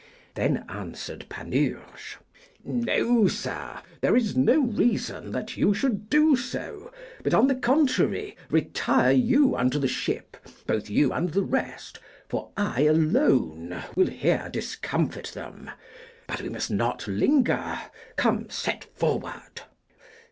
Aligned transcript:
Then 0.33 0.65
answered 0.67 1.27
Panurge, 1.29 2.17
No, 2.63 3.27
sir; 3.27 3.81
there 4.01 4.15
is 4.15 4.35
no 4.35 4.61
reason 4.61 5.29
that 5.31 5.57
you 5.57 5.75
should 5.75 6.09
do 6.09 6.35
so, 6.35 6.91
but, 7.21 7.35
on 7.35 7.45
the 7.45 7.53
contrary, 7.53 8.35
retire 8.49 9.11
you 9.11 9.55
unto 9.55 9.77
the 9.77 9.87
ship, 9.87 10.37
both 10.65 10.89
you 10.89 11.13
and 11.13 11.33
the 11.33 11.43
rest, 11.43 11.99
for 12.27 12.49
I 12.57 12.81
alone 12.85 13.79
will 13.95 14.07
here 14.09 14.49
discomfit 14.51 15.33
them; 15.35 15.69
but 16.25 16.41
we 16.41 16.49
must 16.49 16.71
not 16.71 17.07
linger; 17.07 17.77
come, 18.15 18.49
set 18.49 18.85
forward. 18.95 19.61